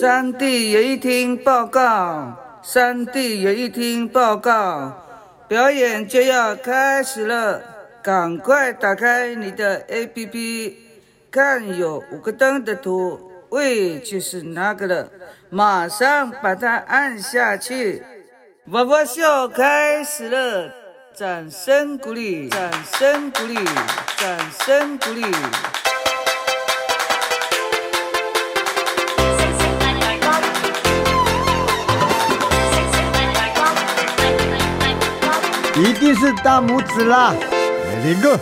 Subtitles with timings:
[0.00, 5.04] 山地演艺厅报告，山地演艺厅报告，
[5.48, 7.60] 表演就要开始了，
[8.00, 10.74] 赶快打开你的 APP，
[11.32, 15.08] 看有五个灯的图，喂，就是那个了，
[15.50, 18.04] 马上把它按下去。
[18.66, 20.72] 娃娃秀开始了，
[21.12, 23.56] 掌声鼓励，掌声鼓励，
[24.16, 25.24] 掌声鼓励。
[35.78, 37.32] 一定是大拇指啦
[37.86, 38.40] ，Very good。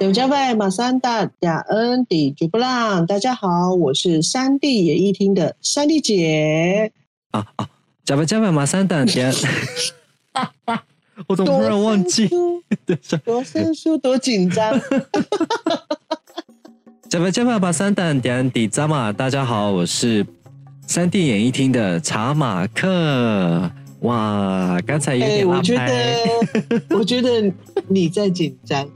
[0.00, 6.90] 有家外马三大雅恩迪举布浪，大家好，我是三 D 演艺厅的三 D 姐。
[7.32, 7.68] 啊啊，
[8.06, 9.30] 加外加外马三大雅，
[11.28, 12.30] 我怎么突然忘记？
[13.22, 14.80] 多生疏， 多紧张。
[17.10, 20.26] 加外加外马三大雅迪扎马，大家好，我是
[20.86, 23.70] 三 D 演艺厅的查马克。
[24.02, 27.52] 哇，刚才有点我觉得， 我觉得
[27.88, 28.88] 你在紧张，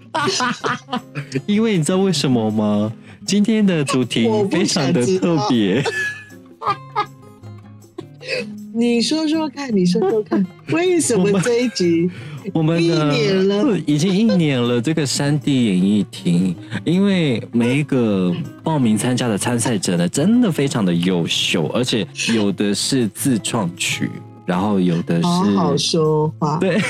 [1.47, 2.93] 因为你知道为什么吗？
[3.25, 5.83] 今天的主题非常的特别。
[8.75, 12.11] 你说说看，你说说看，为什么这一集？
[12.53, 14.81] 我们一年了，已经一年了。
[14.81, 16.55] 这个山地演艺厅，
[16.85, 24.11] 因为每一个报名参加的参赛者呢，真的非常的优秀，而且有的是自创曲。
[24.47, 26.81] 然后有的是好好说话，对，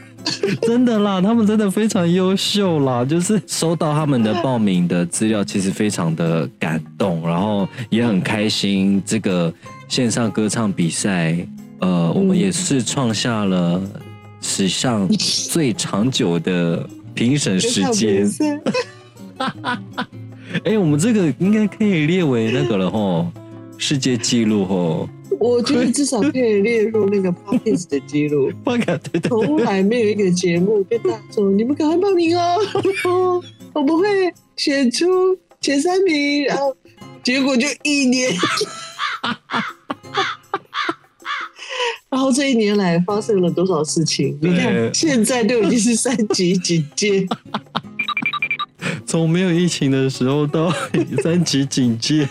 [0.62, 3.02] 真的啦，他们真的非常优秀啦。
[3.04, 9.02] 就是收到他们的报名的资料，其实非常的感动，然后也很开心。
[9.06, 9.52] 这个
[9.88, 11.34] 线上歌唱比赛，
[11.80, 13.80] 呃，我们也是创下了
[14.42, 18.30] 史上最长久的评审时间。
[20.64, 23.26] 哎，我们这个应该可以列为那个了吼，
[23.78, 25.08] 世界纪录吼。
[25.38, 28.50] 我觉得至少可以列入那个 podcast 的记录。
[29.28, 35.06] 从来没有一个节目跟大家说：“你们赶快报名哦，我们会选出
[35.60, 36.76] 前三名。”然后
[37.22, 38.32] 结果就一年，
[42.10, 44.36] 然后这一年来发生了多少事情？
[44.40, 47.26] 你看，现在都已经是三级警戒。
[49.04, 50.72] 从没有疫情的时候到
[51.22, 52.28] 三级警戒，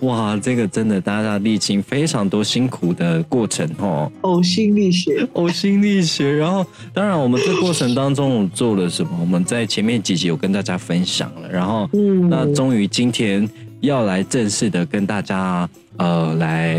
[0.00, 6.30] 哇，这个真的大家历经非常多辛苦的过程哦，呕心沥血，呕心沥血。
[6.30, 6.64] 然后，
[6.94, 11.50] 当然我们这过程当中做了什么，我们在前面几集有跟大家分享了。
[11.50, 13.48] 然后，嗯，那终于今天
[13.80, 16.78] 要来正式的跟大家呃来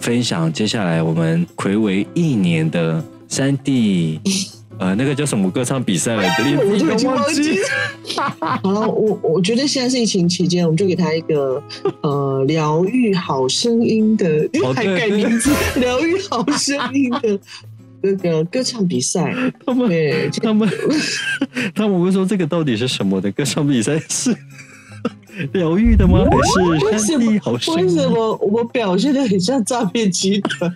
[0.00, 4.20] 分享，接下来我们暌违一年的三 D。
[4.78, 6.44] 呃，那个叫什么歌唱比赛来着？
[6.64, 7.58] 我已经忘记。
[8.62, 11.62] 好了，我我觉得现在是疫情期间，我们就给他一个
[12.02, 15.50] 呃疗愈好声音的，还改名字，
[15.80, 17.38] 疗愈好声音的
[18.00, 19.34] 那个歌唱比赛。
[19.66, 19.90] 他们
[20.42, 20.68] 他们
[21.74, 23.98] 他们会说这个到底是什么的歌唱比赛？
[24.08, 24.34] 是
[25.52, 26.24] 疗愈的吗？
[26.90, 27.74] 还是山地好声？
[27.76, 30.74] 为什么我表现的很像诈骗集团？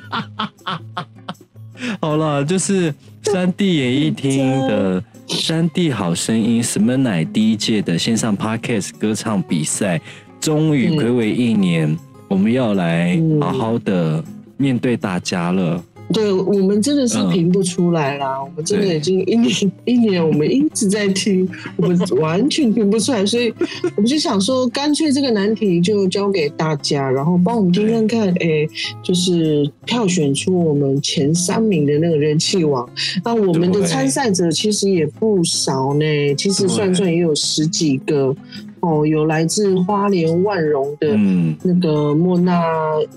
[2.00, 10.00] 好了，就是三 D 演艺厅的《三 D 好声音》什么奶第一届的线上 Podcast 歌唱比赛，
[10.40, 11.96] 终于暌违一年，
[12.28, 14.22] 我们要来好好的
[14.56, 15.82] 面对大家了。
[16.12, 23.52] 对我们真的是评不出来啦，我们真的已经一年一年，我们一直在听，我们完全评不出来，所以
[23.96, 28.68] 我们就想说，干脆这个难题就交给大家，然后帮我们听看看，哎，
[29.02, 32.88] 就是票选出我们前三名的那个人气王。
[33.24, 38.34] 那我们的参赛者其实也不少呢，其实算算也有十几个。
[38.82, 41.16] 哦，有来自花莲万荣的
[41.62, 42.60] 那个莫纳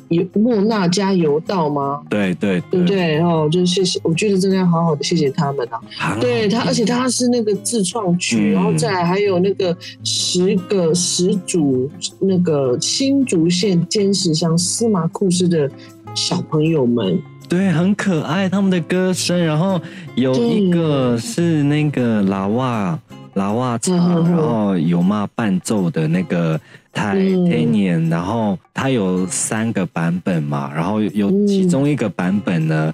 [0.09, 2.01] 油莫纳加油道吗？
[2.07, 3.19] 对对对不对？
[3.19, 6.15] 哦，就是谢谢，我觉得真的要好好的谢谢他们啊。
[6.21, 11.89] 对他，而且他是那个自创曲，然后再来还有那个十个十组
[12.19, 15.67] 那个新竹县尖石乡司马库斯的
[16.13, 17.19] 小朋友们，
[17.49, 19.81] 对，很可爱他们的歌声，然后
[20.13, 22.99] 有一个是那个老瓦。
[23.35, 26.59] 拉瓦唱，然后有嘛伴奏的那个
[26.91, 32.93] 泰泰年，然后它有三个版本嘛，然后有其中一个版本呢，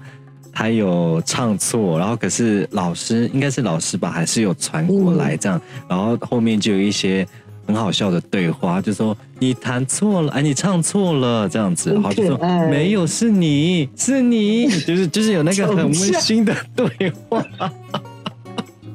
[0.52, 7.26] 他有唱错，然后可是老师应该是老师吧，还是有传过来这样，然后后面就有一些
[7.64, 12.36] 很好笑的对话，就说你弹错了，哎，你唱错了这样子，然后就说
[12.68, 17.44] 没有，是你是你，就是就是有那个很温馨的对话。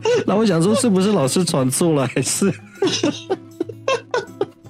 [0.25, 2.51] 那我想说，是不是老师传错了，还是？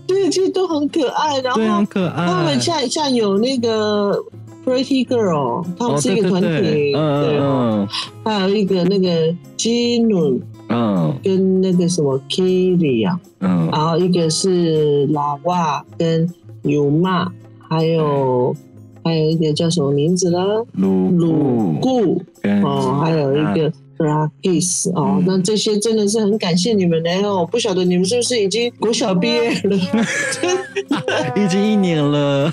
[0.08, 2.26] 对个其实都很可爱，然后，很可爱。
[2.28, 4.18] 他们像像有那个
[4.66, 7.88] Pretty Girl，他们是一个团体，哦对对对嗯对嗯
[8.24, 10.40] 还有一个那个 Jin
[10.70, 16.28] 嗯跟那个什么 Kiri 啊，嗯然后一个是拉瓦跟
[16.64, 17.30] 尤玛，
[17.70, 18.56] 还有
[19.04, 20.40] 还有一个叫什么名字呢？
[20.74, 29.78] 鲁鲁固跟哦，还有一个 Rakis 哦嗯，那这些真的是很感谢你们呢哦，不晓得你们是不是已经国小毕业了？
[31.36, 32.52] 已经一年了，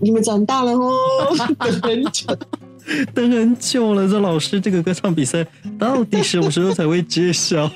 [0.00, 0.92] 你们长大了哦，
[1.58, 2.26] 等很久。
[3.14, 4.08] 等很久了。
[4.08, 5.46] 这老师，这个歌唱比赛
[5.78, 7.70] 到底什么时候才会揭晓？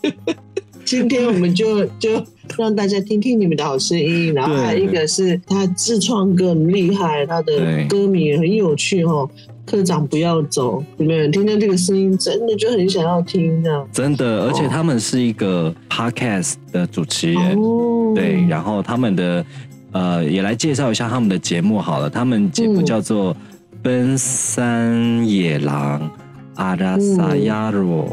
[0.86, 2.24] 今天我们就就
[2.56, 9.28] 让大家听听你们的好声音，然后还有一个是他自创歌很厉害，他的歌名也很有趣哦。
[9.66, 13.84] 科长不要走，有没有人听到这个声音，真的就很想要听的、啊。
[13.92, 19.44] 真的，而且他们是一个 podcast 的主持人，哦，对，然后他们的
[19.92, 23.34] 呃也来介绍一下他们的节目好了，他们节目嗯叫做
[23.82, 26.10] 《奔山野狼
[26.56, 28.04] 阿拉萨亚罗》。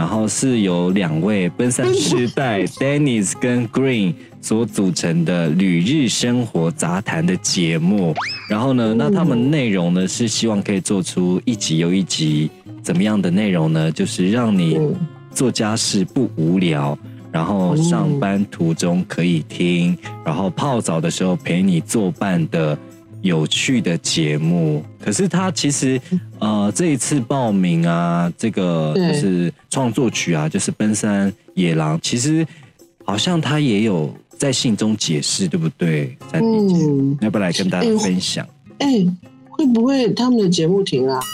[0.00, 8.14] 然后是由两位奔三世代 Dennis 跟 Green 所组成的旅日生活杂谈的节目。
[8.48, 12.48] 然后呢，那他们内容呢是希望可以做出一集又一集
[12.82, 13.92] 怎么样的内容呢？
[13.92, 14.96] 就是让你嗯
[15.34, 16.98] 做家事不无聊，
[17.30, 19.94] 然后上班途中可以听，
[20.24, 22.76] 然后泡澡的时候陪你作伴的
[23.22, 24.84] 有趣的节目。
[25.02, 26.00] 可是他其实
[26.38, 32.46] 呃这一次报名啊，这个就是创作曲啊，就是奔山野狼，其实
[33.04, 36.16] 好像他也有在信中解释，对不对？
[36.30, 38.46] 三弟姐，嗯，要不要来跟大家分享？
[38.78, 39.06] 哎、
[39.48, 41.20] 会不会他们的节目停啊？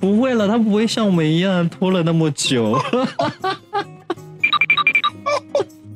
[0.00, 2.78] 不会了，他不会像我们一样拖了那么久。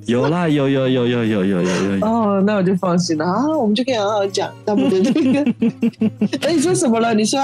[0.09, 5.53] 有啦，有有有有有有有有，哦，那我就放心了啊，我们就可以好好讲他们的那个。
[6.49, 7.13] 哎，你说什么了？
[7.13, 7.39] 你说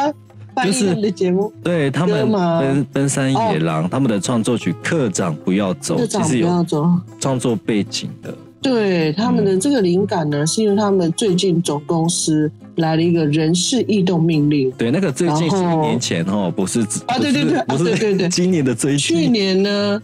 [0.65, 1.53] 就是你的节目？
[1.63, 6.91] 对他们歌吗奔奔山野狼，他们的创作曲《课长不要走其实有要走。
[7.21, 8.35] 创作背景的。
[8.63, 14.71] 对他们的这个灵感呢，是因为他们最近总公司来了一个人事异动命令。
[14.71, 19.29] 对，那个最近是一年前哦，不是啊对对对不是啊对对对今年的最去。
[19.29, 20.01] 年呢，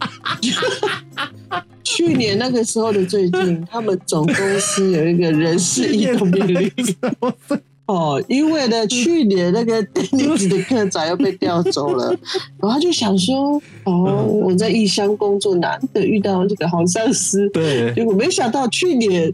[1.83, 6.71] 去年那个时候的最近， 他们总公司有一个人事异动命令。
[7.87, 12.07] 哦，因为呢，去年那个 Dennis 的科长又被调走了，
[12.57, 19.33] 然后他就想说，哦，我在异乡工作，难得遇到这个好上司，对，结果没想到去年，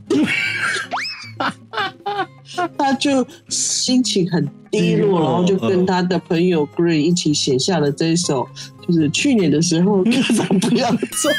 [2.76, 8.48] 他就心情很低落，然后就跟他的朋友 Green 一起写下了这一首，
[8.88, 11.30] 就是去年的时候，科长不要走。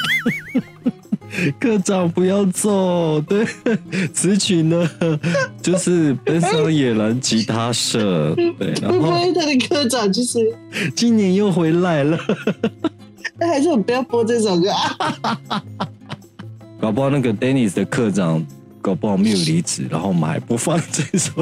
[1.60, 3.20] 科长不要走。
[3.22, 3.46] 对，
[4.12, 4.90] 此曲呢
[5.62, 8.34] 就是奔山野狼吉他社。
[8.34, 10.38] 对，然后他的科长就是，
[10.96, 12.18] 今年又回来了。
[13.38, 15.62] 那还是我们不要播这首歌啊？
[16.80, 18.44] 搞不好那个 Dennis 的科长
[18.80, 21.32] 搞不好没有离职，然后我们还不放这首。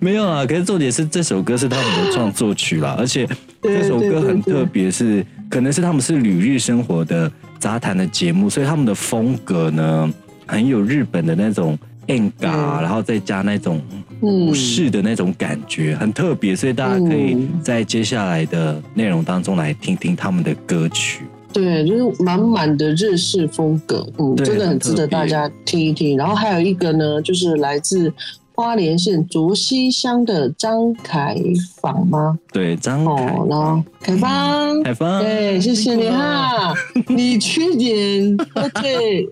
[0.00, 3.28] 没有啊，可是重点是这首歌是他们的创作曲啦，而且
[3.62, 10.12] 这首歌很特别，是可能是他们是旅日生活的杂谈的节目，所以他们的风格呢
[10.46, 12.82] 很有日本的那种 N 嘎，嗯。
[12.82, 13.80] 然后再加那种
[14.22, 14.46] 嗯。
[14.46, 17.60] 武士的那种感觉，很特别，所以大家可以嗯。
[17.62, 21.24] 在接下来的内容当中来听听他们的歌曲。
[21.52, 26.16] 对，就是满满的日式风格，嗯，真的很值得大家听一听。
[26.16, 28.12] 然后还有一个呢，就是来自
[28.60, 31.34] 花莲县竹溪乡的张凯
[31.80, 32.38] 坊吗？
[32.52, 36.74] 对，张凯哦，然后凯芳，凯芳，对，谢谢你哈。
[37.08, 39.26] 你去年喝醉，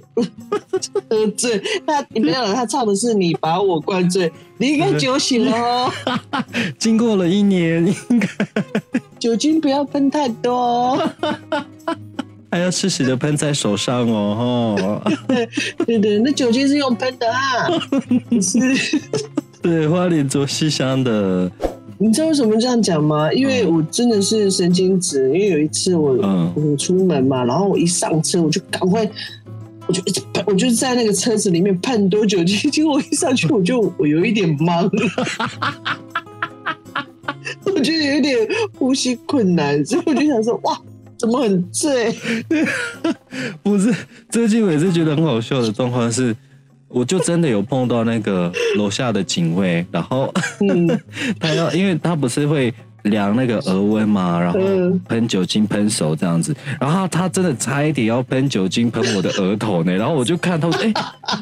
[1.11, 5.93] 喝醉，他没有了，他唱的是你把我灌醉，你应该酒醒了哦，
[6.79, 8.29] 经过了一年，应该。
[9.19, 11.11] 酒精不要喷太多哦。
[12.69, 15.13] 还要适时的喷在手上哦，哈。
[15.87, 17.67] 对对，那酒精是用喷的哈，
[18.29, 18.59] 不是。
[19.63, 21.51] 对，花莲卓西乡的，
[21.97, 23.33] 你知道为什么这样讲吗？
[23.33, 29.11] 因为我真的是神经质，因为有一次我、嗯我出门嘛，然后我一上车我就赶快，
[29.87, 34.91] 我就一直喷，我就在那个车子里面喷多酒精，结果我一上去我就我有一点懵，
[37.65, 38.37] 我就有一点
[38.79, 40.79] 呼吸困难，所以我就想说哇。
[41.19, 42.15] 怎么很醉？
[43.63, 43.93] 不是
[44.31, 46.35] 最近我也是觉得很好笑的状况是，
[46.89, 50.89] 我就真的有碰到那个楼下的警卫，然后嗯
[51.41, 52.73] 他要，因为他不是会
[53.03, 60.93] 量那个额温嘛，然后嗯喷酒精喷手这样子，然后他他真的差一点要喷酒精喷我的额头呢，然后我就看他说，哎、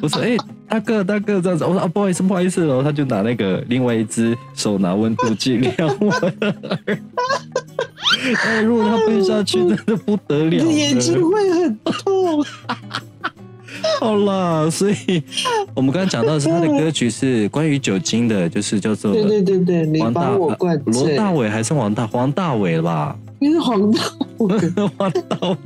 [0.01, 0.37] 我说， 哎、
[0.69, 6.33] 大哥大哥这样子，我说啊不好意思不好意思，然后他就拿那个另外一只手拿温度计量我的
[6.87, 6.99] 耳。
[8.45, 10.51] 哎，如果他背下去，真的不得了了。
[10.51, 12.45] 你 的眼睛会很痛。
[14.01, 15.23] 好啦，所以
[15.75, 23.17] 我们刚刚讲到的是他的歌曲是关于酒精的，就是叫做对对对对，你把我灌醉，罗大伟还是王大黄大伟吧？
[23.39, 24.01] 你是黄大
[24.39, 24.57] 伟，
[24.97, 25.57] 王大伟，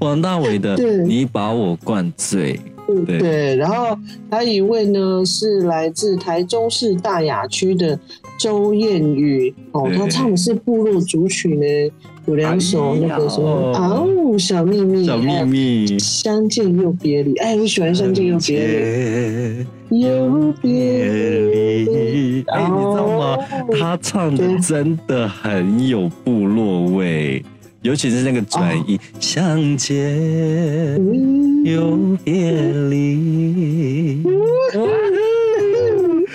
[0.00, 2.60] 黄大伟的对你把我灌醉，
[3.06, 3.96] 对对，然后
[4.28, 7.98] 还有一位呢是来自台中市大雅区的
[8.38, 11.92] 周燕宇哦，他唱的是部落族曲呢，
[12.26, 14.08] 有两首那个什么哦。
[14.38, 15.98] 小秘密，小秘密。
[15.98, 23.36] 相见又别离，哎，我喜欢相见又别离，离，又别别离，哎，你知道吗？
[23.68, 27.42] 哦他唱的真的很有部落味，
[27.82, 29.96] 尤其是那个转音，相见
[30.96, 32.52] 嗯又别
[32.90, 34.22] 离。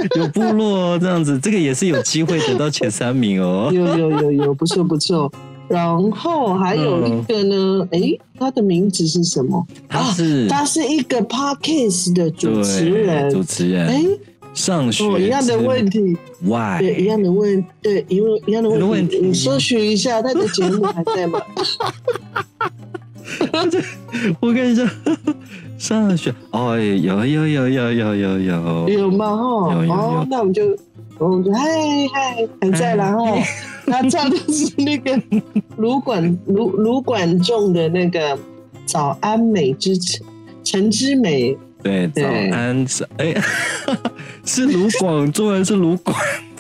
[0.17, 3.69] 有部落这样子，这个也是有机会得到前三名哦。
[3.73, 5.31] 有有有有，不错不错。
[5.69, 9.65] 然后还有一个呢，诶，他的名字是什么？
[9.87, 13.41] 他是他是一个 podcast 的主持人主。
[13.43, 14.03] 持人，哎，
[14.53, 16.79] 上学哦，一样的问题，，why？
[16.79, 19.19] 对，一样的问，对，一样一样的问题问题。
[19.19, 21.41] 你搜寻一下他的节目还在吗？
[24.41, 24.83] 我看一下，
[25.83, 29.35] 上学哦，有有有有有有有，有吗？
[29.35, 29.93] 哈，有有有。
[29.93, 30.63] 哦，那我们就，
[31.19, 31.59] 我们就嗨
[32.13, 33.25] 嗨还在啦哈。
[33.85, 35.21] 他唱的是那个
[35.75, 38.33] 卢管卢卢管仲的那个
[38.85, 40.25] 《早安美之城》
[40.63, 43.35] 陈之美，对，早对安是哎，
[44.45, 46.15] 是卢广仲还是卢广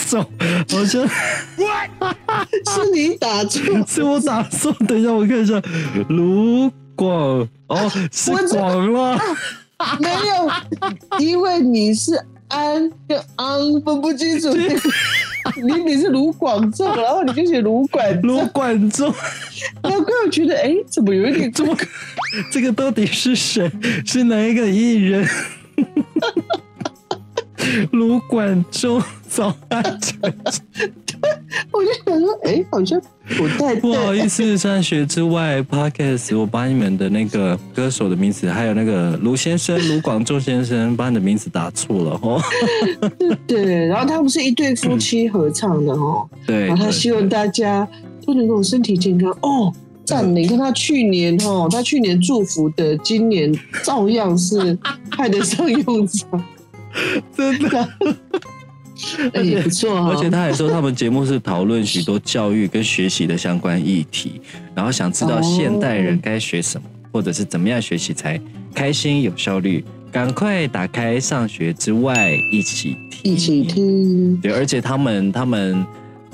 [0.05, 0.21] 仲？
[0.69, 5.61] 好像 是你打错，是我打错，等一下我看一下，
[6.09, 9.19] 卢广哦，是广啦，
[9.99, 10.49] 没有，
[11.19, 12.13] 因为你是
[12.47, 14.49] 安跟昂分不清楚。
[15.61, 19.13] 你你是卢广仲，然后你就写卢管卢仲，广仲，
[19.83, 21.75] 然后我觉得哎，怎么有一点 怎么
[22.49, 23.69] 这个到底是谁？
[24.05, 25.27] 是哪一个艺人？
[27.91, 30.21] 卢广仲，早安晨
[31.83, 33.01] 我就想说，哎，好像
[33.37, 34.13] 不太不好。
[34.13, 42.41] 意思，上学之外，Podcast，我把你们的那个歌手的名字，还有那个卢先生、卢广仲先生，把你的名字打错了哦。
[43.45, 47.87] 对，然后他们是一对夫妻合唱的哦，对，然后他希望大家
[48.25, 49.73] 都能够身体健康哦。
[50.05, 50.35] 赞！
[50.35, 54.77] 你看他去年哦，他去年祝福的，今年照样是
[55.09, 56.43] 派得上用场，
[57.37, 58.13] 真的，哎
[59.43, 64.41] 也不错哈、而且他还说他们节目是讨论许多教育跟学习的相关议题，
[64.75, 68.39] 然后想知道现代人该学什么，或者是怎么样学习才
[68.73, 69.83] 开心有效率。
[70.11, 75.83] 赶快打开上学之外一起听，一起听，对，而且他们他们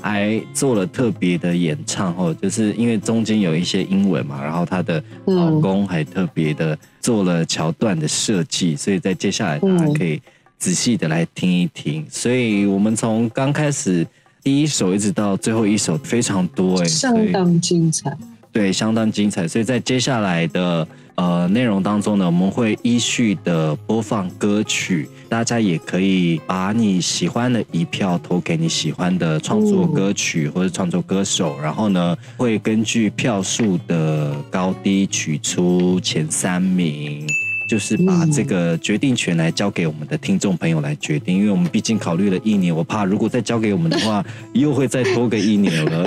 [0.02, 5.34] 还做了特别的演唱哦，就是因为中间有一些英文嘛，然后她的嗯。
[5.34, 10.20] 老公还特别的做了桥段的设计，所以在接下来大家可以
[10.60, 12.06] 仔细的来听一听。
[12.08, 14.06] 所以我们从刚开始
[14.44, 18.16] 第一首一直到最后一首非常多哎，所以相当精彩。
[18.52, 19.48] 对，相当精彩。
[19.48, 37.24] 所以在接下来的呃内容当中呢，我们会依序的播放歌曲，大家也可以把你喜欢的一票投给你喜欢的创作歌曲或者创作歌手，然后呢，会根据票数的高低取出前三名。
[37.70, 44.24] 就是把这个决定权来交给我们的听众朋友来决定，因为我们毕竟考虑了一年，我怕如果再交给我们的话，
[44.54, 46.04] 又会再拖个一年了。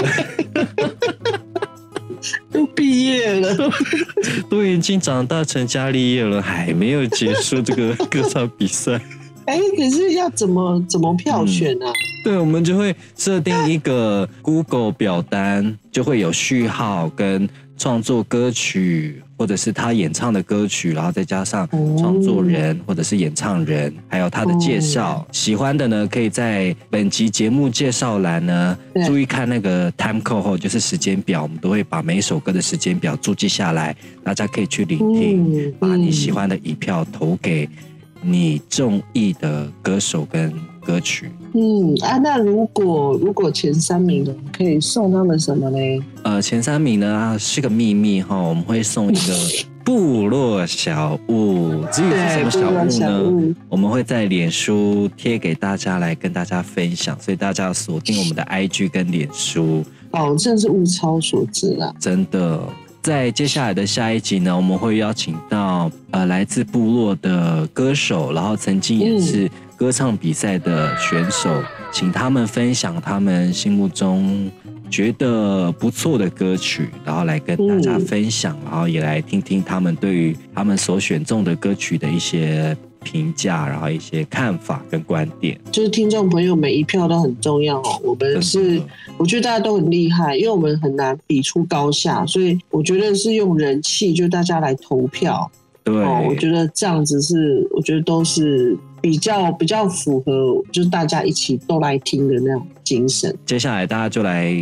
[2.51, 3.55] 都毕业了，
[4.49, 8.99] 都已经长大成家立业了，还没有结束这个歌唱比赛。
[9.47, 11.87] 哎，可是要怎么怎么票选啊？
[12.25, 25.25] 对，我们就会设定一个 Google 表单，就会有序号跟创作歌曲，或者是他演唱的歌曲，然后再加上创作人或者是演唱人，还有他的介绍。
[25.31, 35.57] 喜欢的呢，可以在本集节目介绍栏呢注意看那个 time code 后，就是时间表，我们都会把每一首歌的时间表注记下来，大家可以去聆听。
[35.57, 37.67] 嗯把你喜欢的一票投给
[38.21, 41.29] 你中意的歌手跟歌曲。
[41.53, 45.77] 嗯啊，那如果如果前三名的，可以送他们什么呢？
[46.23, 49.33] 呃，前三名呢是个秘密哈，我们会送一个
[49.85, 51.83] 部落小物。
[51.91, 53.53] 至于是什么小物呢物？
[53.69, 59.83] 我们会在脸书贴给大家来跟大家分享，所以大家要锁定我们的 IG 跟脸书。
[60.09, 61.93] 保证是物超所值啦。
[61.99, 62.61] 真的，
[63.01, 71.49] 在接下来的下一集呢，我们会邀请到呃来自部落的歌手，然后曾经也是歌唱比赛的选手，
[71.91, 74.49] 请他们分享他们心目中
[74.89, 85.59] 觉得不错的歌曲，然后来跟大家分享，然后也来听听他们对于他们所选中的歌曲的一些评价，然后一些看法跟观点。
[85.71, 87.99] 就是听众朋友每一票都很重要哦。
[88.03, 88.81] 我们是，
[89.17, 95.51] 我觉得大家都很厉害，因为我们很难比出高下，所以我觉得是用人气，就大家来投票
[95.83, 96.25] 对，哦。
[96.27, 103.35] 我觉得这样子是，我觉得都是比较比较符合，就是大家一起都来听的那种精神。
[103.45, 104.53] 接下来大家就来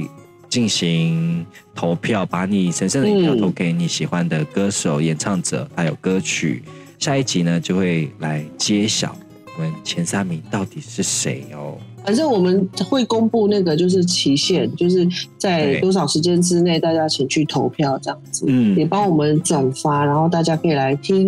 [0.49, 6.63] 进行投票，把你神圣的一票嗯投给你喜欢的歌手、演唱者，还有歌曲。
[6.99, 9.15] 下一集呢，就会来揭晓
[9.57, 11.77] 我们前三名到底是谁哦。
[12.03, 18.75] 反正我们会公布那个就是期限，就是在多少时间之内，大家请去投票这样子，嗯。
[18.77, 21.27] 也帮我们转发，然后大家可以来听，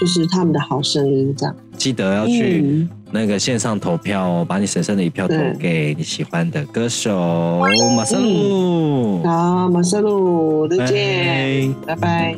[0.00, 1.54] 就是他们的好声音这样。
[1.76, 2.88] 记得要去嗯。
[3.10, 7.62] 那个线上投票哦，把你神圣的一票投对给你喜欢的歌手。
[7.96, 9.22] 马塞路。
[9.24, 12.36] 好，马塞路，再见，拜拜